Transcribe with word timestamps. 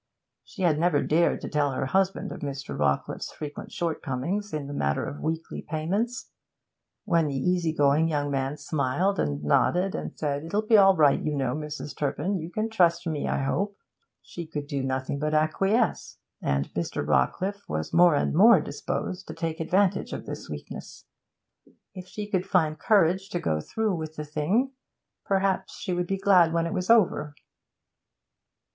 She 0.43 0.63
had 0.63 0.79
never 0.79 1.03
dared 1.03 1.41
to 1.41 1.47
tell 1.47 1.73
her 1.73 1.85
husband 1.85 2.31
of 2.31 2.39
Mr. 2.39 2.75
Rawcliffe's 2.75 3.31
frequent 3.31 3.71
shortcomings 3.71 4.51
in 4.51 4.65
the 4.65 4.73
matter 4.73 5.05
of 5.05 5.19
weekly 5.19 5.61
payments. 5.61 6.31
When 7.05 7.27
the 7.27 7.35
easy 7.35 7.71
going 7.71 8.07
young 8.07 8.31
man 8.31 8.57
smiled 8.57 9.19
and 9.19 9.43
nodded, 9.43 9.93
and 9.93 10.17
said, 10.17 10.43
'It'll 10.43 10.65
be 10.65 10.75
all 10.75 10.95
right, 10.95 11.23
you 11.23 11.35
know, 11.37 11.53
Mrs. 11.53 11.95
Turpin; 11.95 12.39
you 12.39 12.49
can 12.49 12.67
trust 12.67 13.05
me, 13.05 13.27
I 13.27 13.43
hope,' 13.43 13.77
she 14.23 14.47
could 14.47 14.65
do 14.65 14.81
nothing 14.81 15.19
but 15.19 15.35
acquiesce. 15.35 16.17
And 16.41 16.73
Mr. 16.73 17.05
Rawcliffe 17.05 17.61
was 17.69 17.93
more 17.93 18.15
and 18.15 18.33
more 18.33 18.59
disposed 18.59 19.27
to 19.27 19.35
take 19.35 19.59
advantage 19.59 20.13
of 20.13 20.25
this 20.25 20.49
weakness. 20.49 21.05
If 21.93 22.07
she 22.07 22.25
could 22.27 22.47
find 22.47 22.79
courage 22.79 23.29
to 23.29 23.39
go 23.39 23.59
through 23.61 23.93
with 23.97 24.15
the 24.15 24.25
thing, 24.25 24.71
perhaps 25.27 25.77
she 25.77 25.93
would 25.93 26.07
be 26.07 26.17
glad 26.17 26.53
when 26.53 26.65
it 26.65 26.73
was 26.73 26.89
over. 26.89 27.35